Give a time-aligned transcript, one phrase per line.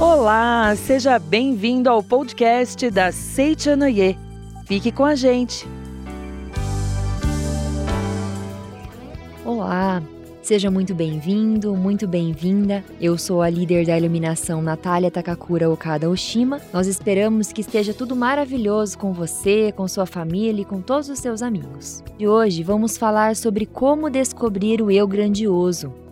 [0.00, 4.18] Olá, seja bem-vindo ao podcast da Seichanoye.
[4.66, 5.68] Fique com a gente.
[9.44, 10.02] Olá,
[10.42, 12.82] seja muito bem-vindo, muito bem-vinda.
[13.00, 16.60] Eu sou a líder da iluminação Natália Takakura Okada Oshima.
[16.72, 21.20] Nós esperamos que esteja tudo maravilhoso com você, com sua família e com todos os
[21.20, 22.02] seus amigos.
[22.18, 26.02] E hoje vamos falar sobre como descobrir o eu grandioso.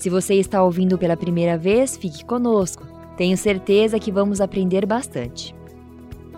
[0.00, 2.88] Se você está ouvindo pela primeira vez, fique conosco.
[3.18, 5.54] Tenho certeza que vamos aprender bastante.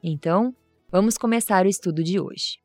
[0.03, 0.53] Então,
[0.91, 2.59] vamos começar o estudo de hoje.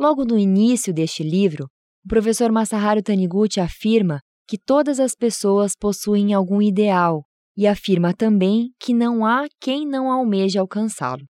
[0.00, 1.66] Logo no início deste livro,
[2.02, 7.22] o professor Masaharu Taniguchi afirma que todas as pessoas possuem algum ideal
[7.54, 11.26] e afirma também que não há quem não almeje alcançá-lo.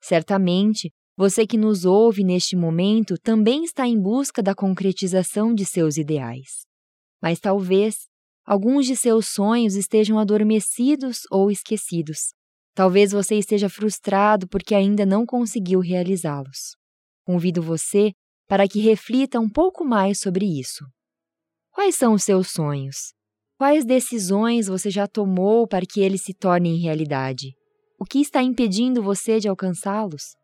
[0.00, 5.96] Certamente, você que nos ouve neste momento também está em busca da concretização de seus
[5.96, 6.64] ideais.
[7.20, 8.06] Mas talvez
[8.46, 12.18] alguns de seus sonhos estejam adormecidos ou esquecidos.
[12.72, 16.80] Talvez você esteja frustrado porque ainda não conseguiu realizá-los.
[17.24, 18.12] Convido você
[18.48, 20.84] para que reflita um pouco mais sobre isso.
[21.70, 23.14] Quais são os seus sonhos?
[23.56, 27.54] Quais decisões você já tomou para que eles se tornem realidade?
[27.98, 30.34] O que está impedindo você de alcançá-los?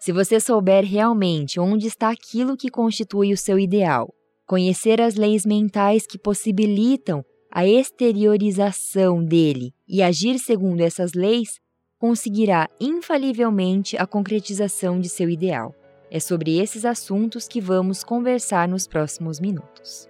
[0.00, 4.12] Se você souber realmente onde está aquilo que constitui o seu ideal,
[4.46, 11.60] conhecer as leis mentais que possibilitam a exteriorização dele e agir segundo essas leis,
[12.04, 15.74] conseguirá infalivelmente a concretização de seu ideal.
[16.10, 20.06] É sobre esses assuntos que vamos conversar nos próximos minutos.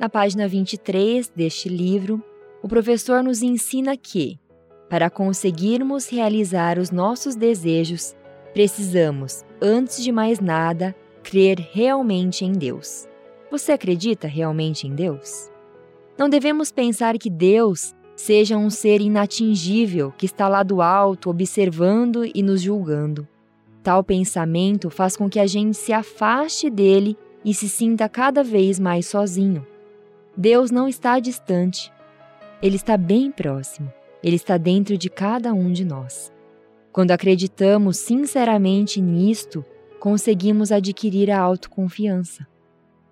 [0.00, 2.24] Na página 23 deste livro,
[2.62, 4.40] o professor nos ensina que,
[4.88, 8.16] para conseguirmos realizar os nossos desejos,
[8.54, 13.06] precisamos, antes de mais nada, crer realmente em Deus.
[13.50, 15.50] Você acredita realmente em Deus?
[16.16, 22.24] Não devemos pensar que Deus seja um ser inatingível que está lá do alto observando
[22.32, 23.26] e nos julgando.
[23.82, 28.78] Tal pensamento faz com que a gente se afaste dele e se sinta cada vez
[28.78, 29.66] mais sozinho.
[30.36, 31.92] Deus não está distante,
[32.62, 36.32] ele está bem próximo, ele está dentro de cada um de nós.
[36.92, 39.64] Quando acreditamos sinceramente nisto,
[39.98, 42.46] conseguimos adquirir a autoconfiança.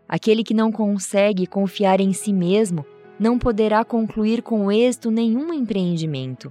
[0.09, 2.87] Aquele que não consegue confiar em si mesmo
[3.20, 6.50] não poderá concluir com êxito nenhum empreendimento.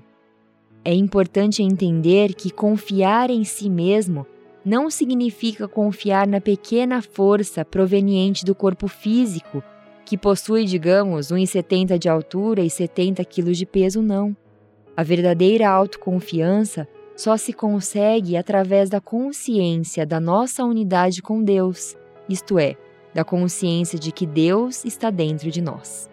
[0.85, 4.23] É importante entender que confiar em si mesmo
[4.63, 9.63] não significa confiar na pequena força proveniente do corpo físico,
[10.05, 14.37] que possui, digamos, 1,70 de altura e 70 quilos de peso, não.
[14.95, 21.97] A verdadeira autoconfiança só se consegue através da consciência da nossa unidade com Deus,
[22.29, 22.75] isto é,
[23.13, 26.09] da consciência de que Deus está dentro de nós.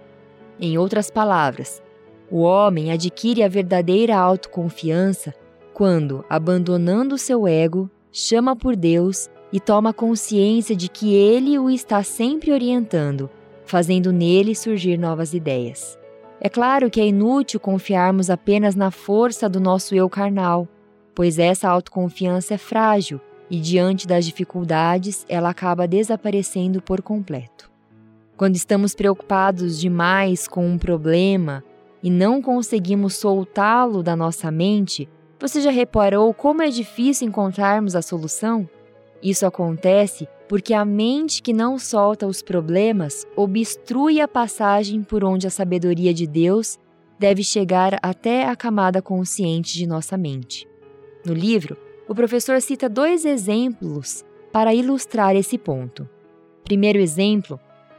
[0.59, 1.83] Em outras palavras,
[2.31, 5.35] o homem adquire a verdadeira autoconfiança
[5.75, 12.03] quando, abandonando seu ego, chama por Deus e toma consciência de que ele o está
[12.03, 13.29] sempre orientando,
[13.67, 15.99] fazendo nele surgir novas ideias.
[16.41, 20.67] É claro que é inútil confiarmos apenas na força do nosso eu carnal,
[21.15, 27.71] pois essa autoconfiança é frágil e, diante das dificuldades, ela acaba desaparecendo por completo.
[28.37, 31.65] Quando estamos preocupados demais com um problema
[32.03, 35.09] e não conseguimos soltá-lo da nossa mente,
[35.41, 38.69] você já reparou como é difícil encontrarmos a solução?
[39.23, 45.47] Isso acontece porque a mente que não solta os problemas obstrui a passagem por onde
[45.47, 46.79] a sabedoria de Deus
[47.19, 50.69] deve chegar até a camada consciente de nossa mente.
[51.25, 51.75] No livro,
[52.07, 56.07] o professor cita dois exemplos para ilustrar esse ponto.
[56.63, 57.59] Primeiro exemplo,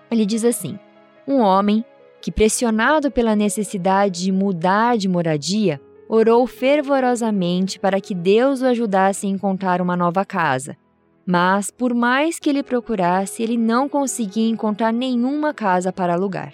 [0.09, 0.79] ele diz assim:
[1.27, 1.83] um homem
[2.21, 9.27] que, pressionado pela necessidade de mudar de moradia, orou fervorosamente para que Deus o ajudasse
[9.27, 10.77] a encontrar uma nova casa.
[11.25, 16.53] Mas, por mais que ele procurasse, ele não conseguia encontrar nenhuma casa para alugar.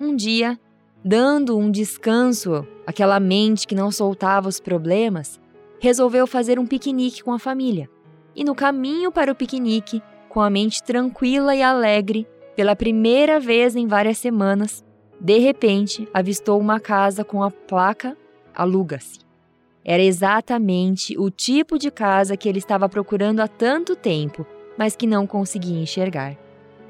[0.00, 0.58] Um dia,
[1.04, 5.40] dando um descanso àquela mente que não soltava os problemas,
[5.80, 7.90] resolveu fazer um piquenique com a família.
[8.36, 12.24] E no caminho para o piquenique, com a mente tranquila e alegre,
[12.58, 14.84] pela primeira vez em várias semanas,
[15.20, 18.16] de repente avistou uma casa com a placa
[18.52, 19.20] Aluga-se.
[19.84, 24.44] Era exatamente o tipo de casa que ele estava procurando há tanto tempo,
[24.76, 26.36] mas que não conseguia enxergar.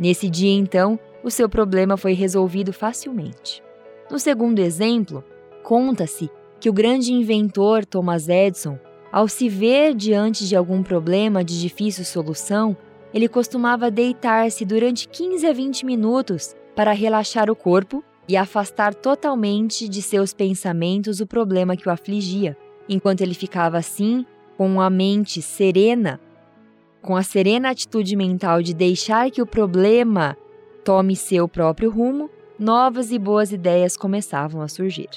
[0.00, 3.62] Nesse dia, então, o seu problema foi resolvido facilmente.
[4.10, 5.22] No segundo exemplo,
[5.62, 8.78] conta-se que o grande inventor Thomas Edison,
[9.12, 12.74] ao se ver diante de algum problema de difícil solução,
[13.18, 19.88] ele costumava deitar-se durante 15 a 20 minutos para relaxar o corpo e afastar totalmente
[19.88, 22.56] de seus pensamentos o problema que o afligia.
[22.88, 24.24] Enquanto ele ficava assim,
[24.56, 26.20] com a mente serena,
[27.02, 30.36] com a serena atitude mental de deixar que o problema
[30.84, 35.08] tome seu próprio rumo, novas e boas ideias começavam a surgir.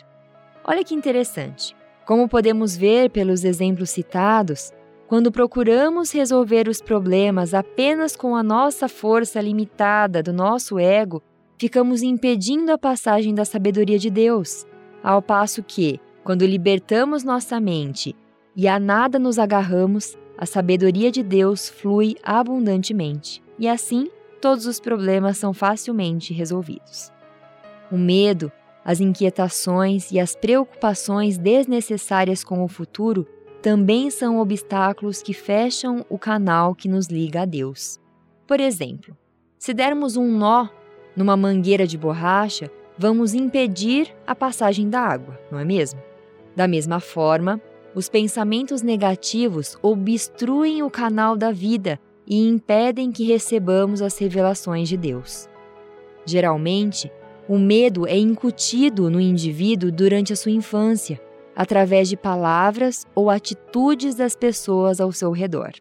[0.65, 1.75] Olha que interessante.
[2.03, 4.74] Como podemos ver pelos exemplos citados,
[5.12, 11.22] quando procuramos resolver os problemas apenas com a nossa força limitada do nosso ego,
[11.58, 14.66] ficamos impedindo a passagem da sabedoria de Deus,
[15.04, 18.16] ao passo que, quando libertamos nossa mente
[18.56, 24.10] e a nada nos agarramos, a sabedoria de Deus flui abundantemente, e assim
[24.40, 27.12] todos os problemas são facilmente resolvidos.
[27.92, 28.50] O medo,
[28.86, 33.28] as inquietações e as preocupações desnecessárias com o futuro
[33.62, 38.00] também são obstáculos que fecham o canal que nos liga a Deus.
[38.48, 39.16] Por exemplo,
[39.58, 40.68] se dermos um nó
[41.16, 46.02] numa mangueira de borracha, vamos impedir a passagem da água, não é mesmo?
[46.56, 47.62] Da mesma forma,
[47.94, 54.98] os pensamentos negativos obstruem o canal da vida e impedem que recebamos as revelações de
[54.98, 55.48] Deus.
[56.25, 57.12] Geralmente,
[57.48, 61.22] o medo é incutido no indivíduo durante a sua infância,
[61.56, 65.71] através de palavras ou atitudes das pessoas ao seu redor.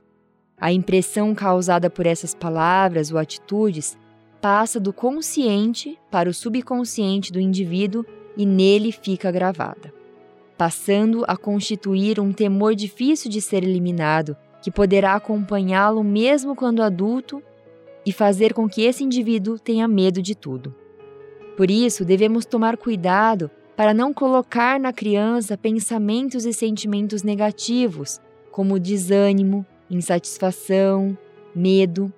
[0.60, 3.96] A impressão causada por essas palavras ou atitudes
[4.40, 8.04] passa do consciente para o subconsciente do indivíduo
[8.36, 9.92] e nele fica gravada,
[10.56, 17.42] passando a constituir um temor difícil de ser eliminado, que poderá acompanhá-lo mesmo quando adulto
[18.04, 20.74] e fazer com que esse indivíduo tenha medo de tudo.
[21.56, 23.50] Por isso, devemos tomar cuidado
[23.80, 31.16] para não colocar na criança pensamentos e sentimentos negativos, como desânimo, insatisfação,
[31.54, 32.12] medo,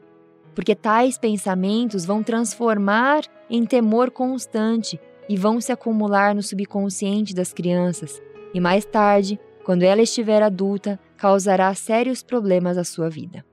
[0.57, 4.99] porque tais pensamentos vão transformar em temor constante
[5.29, 8.21] e vão se acumular no subconsciente das crianças,
[8.53, 13.45] e mais tarde, quando ela estiver adulta, causará sérios problemas à sua vida.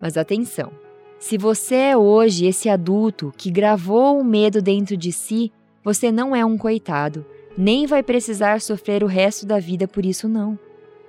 [0.00, 0.72] Mas atenção!
[1.18, 5.52] Se você é hoje esse adulto que gravou o medo dentro de si,
[5.84, 7.26] você não é um coitado,
[7.56, 10.58] nem vai precisar sofrer o resto da vida por isso não.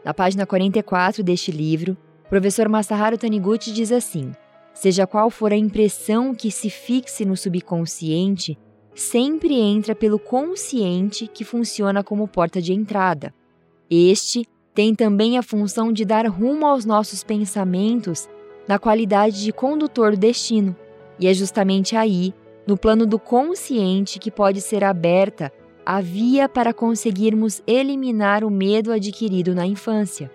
[0.04, 4.32] Na página 44 deste livro, o professor Masaharu Taniguchi diz assim:
[4.74, 8.58] Seja qual for a impressão que se fixe no subconsciente,
[8.94, 13.34] sempre entra pelo consciente que funciona como porta de entrada.
[13.90, 18.30] Este tem também a função de dar rumo aos nossos pensamentos
[18.68, 20.76] na qualidade de condutor do destino,
[21.20, 22.34] e é justamente aí,
[22.68, 25.52] no plano do consciente, que pode ser aberta
[25.86, 30.32] a via para conseguirmos eliminar o medo adquirido na infância.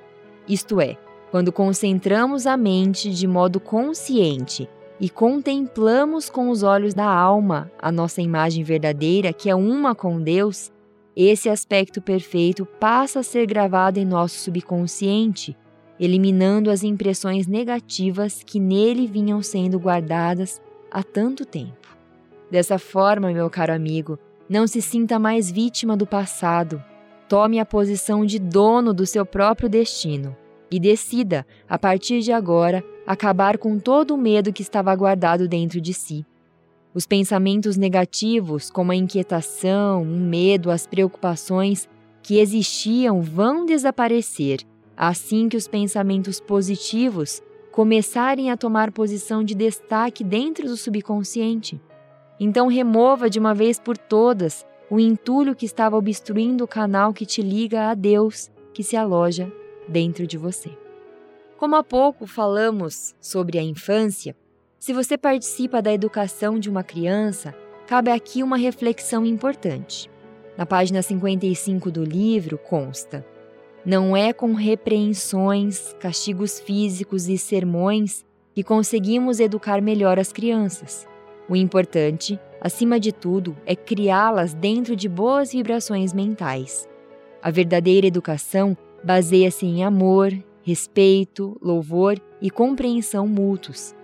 [0.46, 0.96] Isto é,
[1.30, 4.68] quando concentramos a mente de modo consciente
[5.00, 10.20] e contemplamos com os olhos da alma a nossa imagem verdadeira, que é uma com
[10.20, 10.70] Deus,
[11.16, 15.56] esse aspecto perfeito passa a ser gravado em nosso subconsciente,
[15.98, 21.96] eliminando as impressões negativas que nele vinham sendo guardadas há tanto tempo.
[22.50, 24.18] Dessa forma, meu caro amigo,
[24.50, 26.82] não se sinta mais vítima do passado.
[27.28, 30.36] Tome a posição de dono do seu próprio destino
[30.68, 35.80] e decida, a partir de agora, acabar com todo o medo que estava guardado dentro
[35.80, 36.26] de si.
[36.92, 41.88] Os pensamentos negativos, como a inquietação, o medo, as preocupações
[42.20, 44.66] que existiam, vão desaparecer
[44.96, 47.40] assim que os pensamentos positivos
[47.70, 51.80] começarem a tomar posição de destaque dentro do subconsciente.
[52.42, 57.26] Então, remova de uma vez por todas o entulho que estava obstruindo o canal que
[57.26, 59.52] te liga a Deus, que se aloja
[59.86, 60.70] dentro de você.
[61.58, 64.34] Como há pouco falamos sobre a infância,
[64.78, 67.54] se você participa da educação de uma criança,
[67.86, 70.10] cabe aqui uma reflexão importante.
[70.56, 73.22] Na página 55 do livro consta:
[73.84, 81.09] Não é com repreensões, castigos físicos e sermões que conseguimos educar melhor as crianças.
[81.50, 86.88] O importante, acima de tudo, é criá-las dentro de boas vibrações mentais.
[87.42, 93.96] A verdadeira educação baseia-se em amor, respeito, louvor e compreensão mútuos.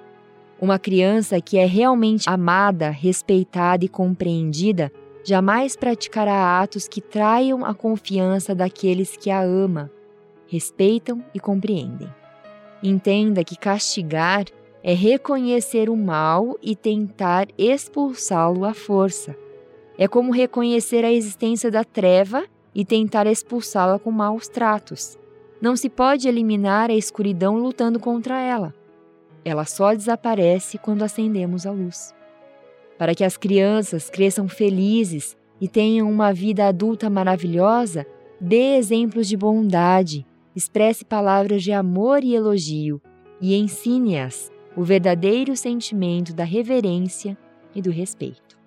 [0.61, 4.91] Uma criança que é realmente amada, respeitada e compreendida
[5.23, 9.89] jamais praticará atos que traiam a confiança daqueles que a ama,
[10.49, 12.13] respeitam e compreendem.
[12.83, 14.47] Entenda que castigar
[14.87, 19.37] é reconhecer o mal e tentar expulsá-lo à força.
[19.99, 25.19] É como reconhecer a existência da treva e tentar expulsá-la com maus tratos.
[25.61, 28.73] Não se pode eliminar a escuridão lutando contra ela.
[29.45, 32.15] Ela só desaparece quando acendemos a luz.
[32.97, 38.07] Para que as crianças cresçam felizes e tenham uma vida adulta maravilhosa,
[38.41, 40.25] dê exemplos de bondade,
[40.55, 43.03] expresse palavras de amor e elogio
[43.41, 47.37] e ensine-as o verdadeiro sentimento da reverência
[47.75, 48.59] e do respeito.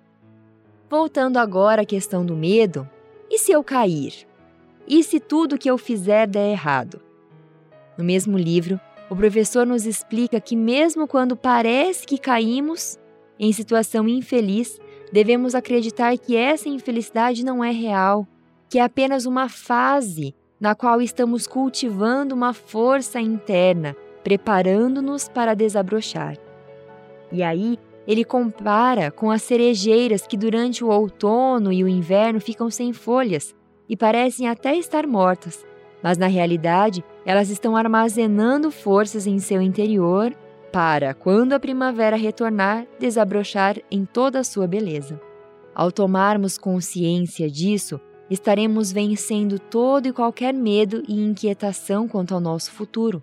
[0.90, 2.88] Voltando agora à questão do medo,
[3.30, 4.26] e se eu cair?
[4.88, 7.00] E se tudo que eu fizer der errado?
[7.96, 12.98] No mesmo livro, o professor nos explica que, mesmo quando parece que caímos
[13.38, 14.80] em situação infeliz,
[15.12, 18.26] devemos acreditar que essa infelicidade não é real,
[18.68, 26.36] que é apenas uma fase na qual estamos cultivando uma força interna, preparando-nos para desabrochar.
[27.32, 32.70] E aí, ele compara com as cerejeiras que durante o outono e o inverno ficam
[32.70, 33.54] sem folhas
[33.88, 35.64] e parecem até estar mortas,
[36.02, 40.34] mas na realidade elas estão armazenando forças em seu interior
[40.72, 45.20] para, quando a primavera retornar, desabrochar em toda a sua beleza.
[45.74, 48.00] Ao tomarmos consciência disso,
[48.30, 53.22] estaremos vencendo todo e qualquer medo e inquietação quanto ao nosso futuro.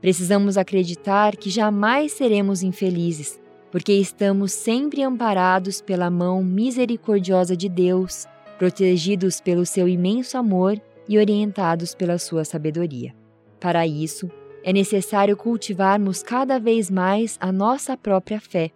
[0.00, 8.26] Precisamos acreditar que jamais seremos infelizes, porque estamos sempre amparados pela mão misericordiosa de Deus,
[8.58, 13.14] protegidos pelo seu imenso amor e orientados pela sua sabedoria.
[13.60, 14.30] Para isso,
[14.62, 18.70] é necessário cultivarmos cada vez mais a nossa própria fé.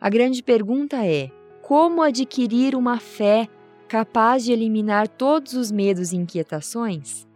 [0.00, 1.30] A grande pergunta é:
[1.60, 3.48] como adquirir uma fé
[3.86, 7.26] capaz de eliminar todos os medos e inquietações?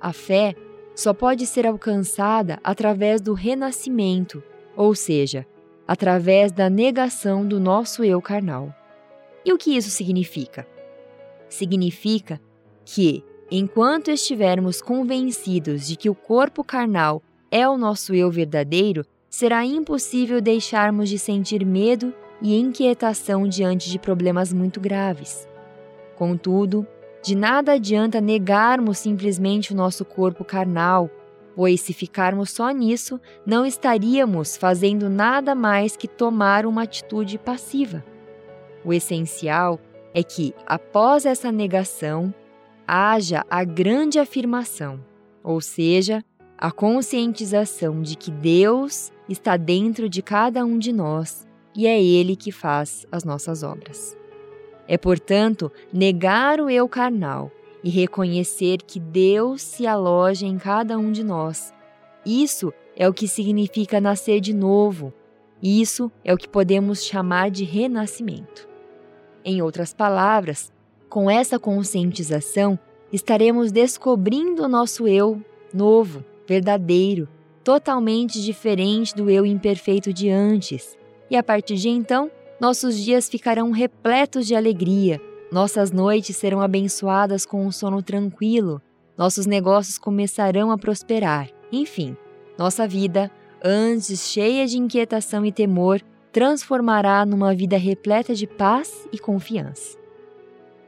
[0.00, 0.54] A fé
[0.98, 4.42] só pode ser alcançada através do renascimento,
[4.76, 5.46] ou seja,
[5.86, 8.74] através da negação do nosso eu carnal.
[9.44, 10.66] E o que isso significa?
[11.48, 12.40] Significa
[12.84, 19.64] que, enquanto estivermos convencidos de que o corpo carnal é o nosso eu verdadeiro, será
[19.64, 22.12] impossível deixarmos de sentir medo
[22.42, 25.46] e inquietação diante de problemas muito graves.
[26.16, 26.84] Contudo,
[27.22, 31.10] de nada adianta negarmos simplesmente o nosso corpo carnal,
[31.54, 38.04] pois se ficarmos só nisso, não estaríamos fazendo nada mais que tomar uma atitude passiva.
[38.84, 39.80] O essencial
[40.14, 42.32] é que, após essa negação,
[42.86, 45.04] haja a grande afirmação,
[45.42, 46.24] ou seja,
[46.56, 52.34] a conscientização de que Deus está dentro de cada um de nós e é Ele
[52.34, 54.17] que faz as nossas obras.
[54.88, 57.52] É, portanto, negar o eu carnal
[57.84, 61.72] e reconhecer que Deus se aloja em cada um de nós.
[62.24, 65.12] Isso é o que significa nascer de novo.
[65.62, 68.68] Isso é o que podemos chamar de renascimento.
[69.44, 70.72] Em outras palavras,
[71.08, 72.78] com essa conscientização,
[73.12, 75.42] estaremos descobrindo o nosso eu
[75.72, 77.28] novo, verdadeiro,
[77.62, 80.96] totalmente diferente do eu imperfeito de antes.
[81.30, 82.30] E a partir de então,
[82.60, 88.82] nossos dias ficarão repletos de alegria, nossas noites serão abençoadas com um sono tranquilo,
[89.16, 91.48] nossos negócios começarão a prosperar.
[91.72, 92.16] Enfim,
[92.58, 93.30] nossa vida,
[93.64, 96.00] antes cheia de inquietação e temor,
[96.32, 99.96] transformará numa vida repleta de paz e confiança.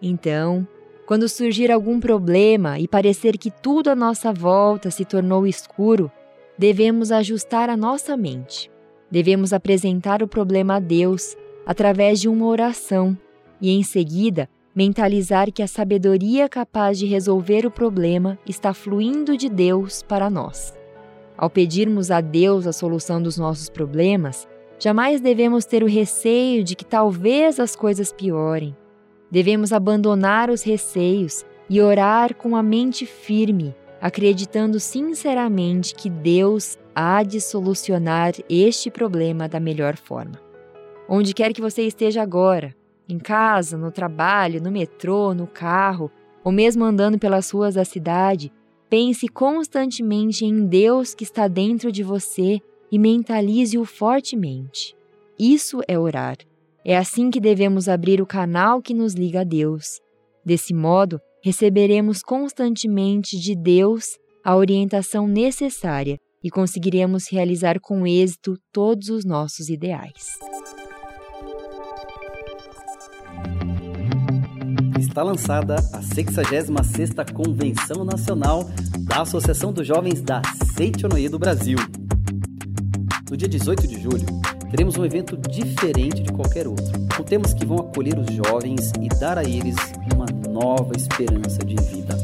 [0.02, 0.66] Então,
[1.06, 6.10] quando surgir algum problema e parecer que tudo à nossa volta se tornou escuro,
[6.58, 8.70] devemos ajustar a nossa mente.
[9.10, 11.36] Devemos apresentar o problema a Deus
[11.66, 13.16] através de uma oração
[13.60, 19.48] e, em seguida, mentalizar que a sabedoria capaz de resolver o problema está fluindo de
[19.48, 20.74] Deus para nós.
[21.36, 24.46] Ao pedirmos a Deus a solução dos nossos problemas,
[24.78, 28.76] jamais devemos ter o receio de que talvez as coisas piorem.
[29.30, 37.22] Devemos abandonar os receios e orar com a mente firme, acreditando sinceramente que Deus há
[37.22, 40.49] de solucionar este problema da melhor forma.
[41.12, 42.72] Onde quer que você esteja agora,
[43.08, 46.08] em casa, no trabalho, no metrô, no carro,
[46.44, 48.52] ou mesmo andando pelas ruas da cidade,
[48.88, 52.60] pense constantemente em Deus que está dentro de você
[52.92, 54.94] e mentalize-o fortemente.
[55.36, 56.36] Isso é orar.
[56.84, 60.00] É assim que devemos abrir o canal que nos liga a Deus.
[60.44, 69.08] Desse modo, receberemos constantemente de Deus a orientação necessária e conseguiremos realizar com êxito todos
[69.08, 70.38] os nossos ideais.
[75.10, 80.40] Está lançada a 66ª Convenção Nacional da Associação dos Jovens da
[80.76, 81.76] Seichonoye do Brasil.
[83.28, 84.24] No dia 18 de julho,
[84.70, 89.08] teremos um evento diferente de qualquer outro, com temas que vão acolher os jovens e
[89.18, 89.76] dar a eles
[90.14, 92.16] uma nova esperança de vida.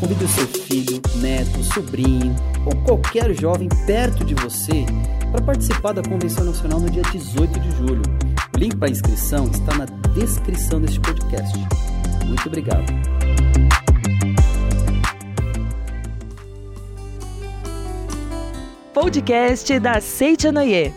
[0.00, 2.34] Convide o seu filho, neto, sobrinho
[2.66, 4.84] ou qualquer jovem perto de você
[5.30, 8.29] para participar da Convenção Nacional no dia 18 de julho.
[8.60, 11.58] O link para inscrição está na descrição deste podcast.
[12.26, 12.84] Muito obrigado.
[18.92, 20.92] Podcast da Seitianoye.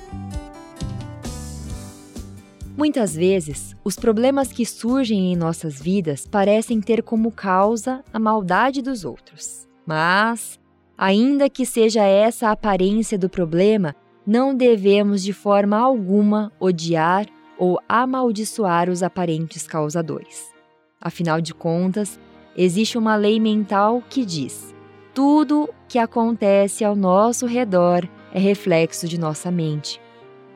[2.75, 8.81] Muitas vezes, os problemas que surgem em nossas vidas parecem ter como causa a maldade
[8.81, 9.69] dos outros.
[9.85, 10.59] Mas,
[10.97, 13.95] ainda que seja essa a aparência do problema,
[14.27, 17.25] não devemos de forma alguma odiar
[17.57, 20.53] ou amaldiçoar os aparentes causadores.
[20.99, 22.19] Afinal de contas,
[22.55, 24.73] existe uma lei mental que diz:
[25.13, 30.01] tudo que acontece ao nosso redor é reflexo de nossa mente.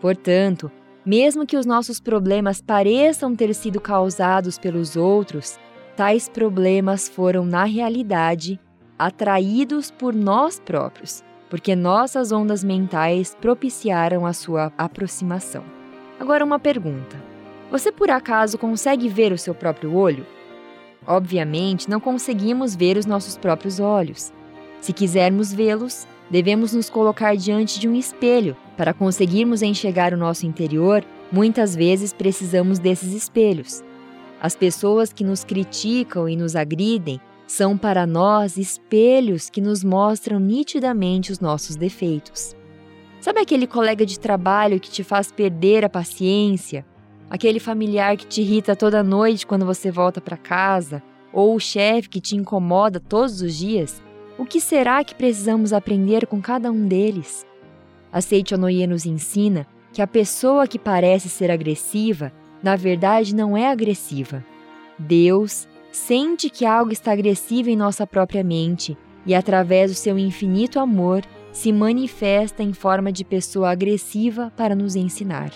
[0.01, 0.71] Portanto,
[1.05, 5.59] mesmo que os nossos problemas pareçam ter sido causados pelos outros,
[5.95, 8.59] tais problemas foram, na realidade,
[8.97, 15.76] atraídos por nós próprios, porque nossas ondas mentais propiciaram a sua aproximação.
[16.19, 17.15] Agora, uma pergunta:
[17.69, 20.25] você por acaso consegue ver o seu próprio olho?
[21.05, 24.33] Obviamente, não conseguimos ver os nossos próprios olhos.
[24.81, 28.55] Se quisermos vê-los, devemos nos colocar diante de um espelho.
[28.75, 33.83] Para conseguirmos enxergar o nosso interior, muitas vezes precisamos desses espelhos.
[34.41, 40.39] As pessoas que nos criticam e nos agridem são para nós espelhos que nos mostram
[40.39, 42.56] nitidamente os nossos defeitos.
[43.19, 46.85] Sabe aquele colega de trabalho que te faz perder a paciência?
[47.29, 51.01] Aquele familiar que te irrita toda noite quando você volta para casa?
[51.33, 54.01] Ou o chefe que te incomoda todos os dias?
[54.37, 57.45] O que será que precisamos aprender com cada um deles?
[58.11, 63.67] A Seichonoye nos ensina que a pessoa que parece ser agressiva, na verdade não é
[63.67, 64.45] agressiva.
[64.97, 70.79] Deus sente que algo está agressivo em nossa própria mente e, através do seu infinito
[70.79, 71.23] amor,
[71.57, 75.51] se manifesta em forma de pessoa agressiva para nos ensinar.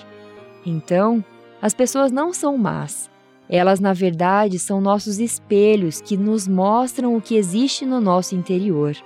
[0.65, 1.23] Então,
[1.61, 3.07] as pessoas não são más.
[3.47, 8.97] Elas, na verdade, são nossos espelhos que nos mostram o que existe no nosso interior.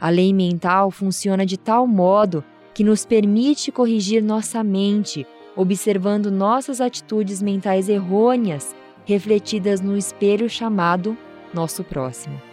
[0.00, 6.80] A lei mental funciona de tal modo que nos permite corrigir nossa mente, observando nossas
[6.80, 8.72] atitudes mentais errôneas
[9.04, 11.18] refletidas no espelho chamado
[11.52, 12.49] nosso próximo.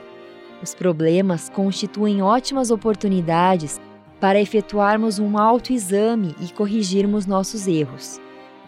[0.61, 3.79] Os problemas constituem ótimas oportunidades
[4.19, 8.19] para efetuarmos um autoexame e corrigirmos nossos erros.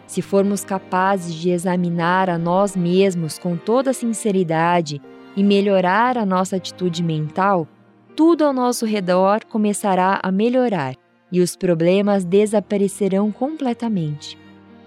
[0.06, 5.02] Se formos capazes de examinar a nós mesmos com toda sinceridade
[5.36, 7.68] e melhorar a nossa atitude mental,
[8.16, 10.96] tudo ao nosso redor começará a melhorar
[11.32, 14.38] e os problemas desaparecerão completamente.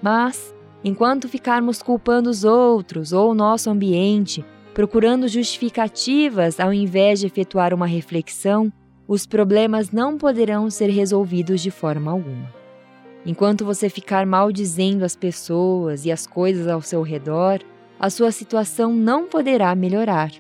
[0.03, 0.53] Mas,
[0.85, 7.75] Enquanto ficarmos culpando os outros ou o nosso ambiente, procurando justificativas ao invés de efetuar
[7.75, 8.73] uma reflexão,
[9.07, 12.53] os problemas não poderão ser resolvidos de forma alguma.
[13.25, 17.61] Enquanto você ficar maldizendo as pessoas e as coisas ao seu redor,
[18.01, 20.33] a sua situação não poderá melhorar.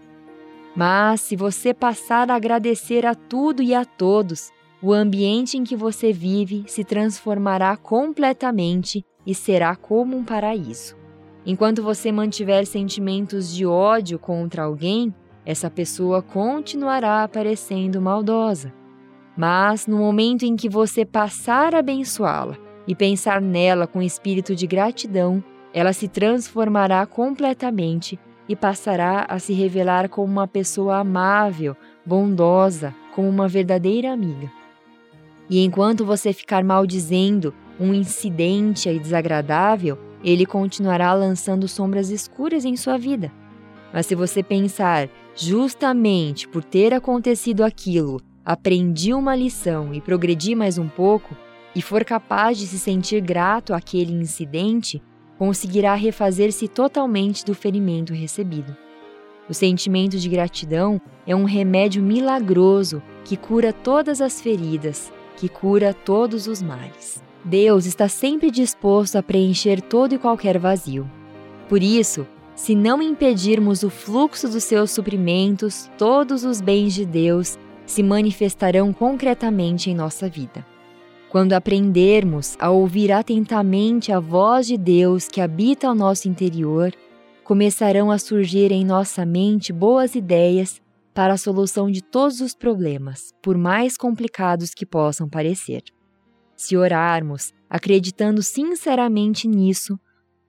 [0.74, 4.50] Mas se você passar a agradecer a tudo e a todos,
[4.82, 11.01] o ambiente em que você vive se transformará completamente e será como um paraíso.
[11.44, 15.12] Enquanto você mantiver sentimentos de ódio contra alguém,
[15.44, 18.72] essa pessoa continuará parecendo maldosa.
[19.36, 24.66] Mas no momento em que você passar a abençoá-la e pensar nela com espírito de
[24.66, 25.42] gratidão,
[25.74, 33.28] ela se transformará completamente e passará a se revelar como uma pessoa amável, bondosa, como
[33.28, 34.50] uma verdadeira amiga.
[35.48, 42.96] E enquanto você ficar maldizendo um incidente desagradável, ele continuará lançando sombras escuras em sua
[42.96, 43.32] vida.
[43.92, 50.78] Mas se você pensar, justamente por ter acontecido aquilo, aprendi uma lição e progredi mais
[50.78, 51.36] um pouco,
[51.74, 55.02] e for capaz de se sentir grato àquele incidente,
[55.38, 58.76] conseguirá refazer-se totalmente do ferimento recebido.
[59.48, 65.92] O sentimento de gratidão é um remédio milagroso que cura todas as feridas, que cura
[65.92, 67.21] todos os males.
[67.44, 71.10] Deus está sempre disposto a preencher todo e qualquer vazio.
[71.68, 77.58] Por isso, se não impedirmos o fluxo dos seus suprimentos, todos os bens de Deus
[77.84, 80.64] se manifestarão concretamente em nossa vida.
[81.30, 86.92] Quando aprendermos a ouvir atentamente a voz de Deus que habita ao nosso interior,
[87.42, 90.80] começarão a surgir em nossa mente boas ideias
[91.12, 95.82] para a solução de todos os problemas, por mais complicados que possam parecer.
[96.62, 99.98] Se orarmos, acreditando sinceramente nisso,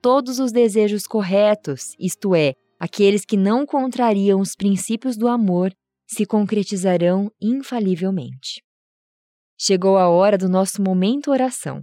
[0.00, 5.72] todos os desejos corretos, isto é, aqueles que não contrariam os princípios do amor,
[6.06, 8.62] se concretizarão infalivelmente.
[9.58, 11.82] Chegou a hora do nosso momento oração.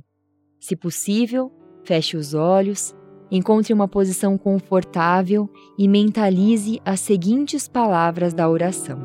[0.62, 1.52] Se possível,
[1.84, 2.96] feche os olhos,
[3.30, 8.98] encontre uma posição confortável e mentalize as seguintes palavras da oração.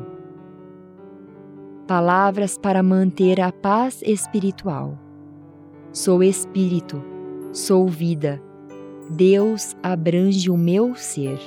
[1.85, 5.06] Palavras para manter a paz espiritual.
[5.91, 7.01] Sou espírito,
[7.51, 8.41] sou vida.
[9.09, 11.39] Deus abrange o meu ser.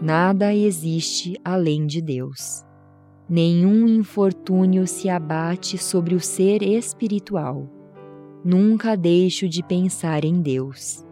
[0.00, 2.64] Nada existe além de Deus.
[3.28, 7.68] Nenhum infortúnio se abate sobre o ser espiritual.
[8.44, 11.06] Nunca deixo de pensar em Deus.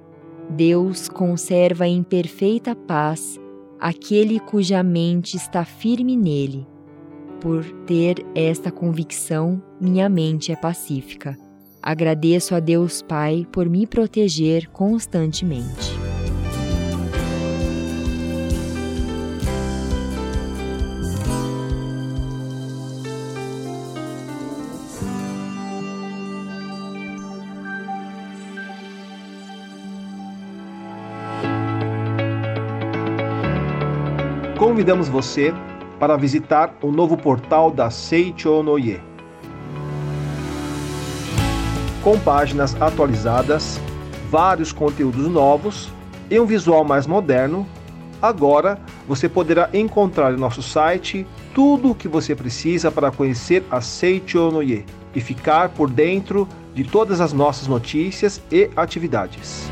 [0.51, 3.39] Deus conserva em perfeita paz
[3.79, 6.67] aquele cuja mente está firme nele.
[7.41, 11.39] Por ter esta convicção, minha mente é pacífica.
[11.83, 16.01] Agradeço a Deus Pai por me proteger constantemente.
[34.81, 35.53] convidamos você
[35.99, 39.10] para visitar o novo portal da Seichonoye.
[42.03, 43.79] Com páginas atualizadas,
[44.31, 45.91] vários conteúdos novos
[46.31, 47.67] e um visual mais moderno,
[48.23, 53.83] agora você poderá encontrar em nosso site tudo o que você precisa para conhecer a
[53.83, 59.69] Seichonoye e ficar por dentro de todas as nossas notícias e atividades.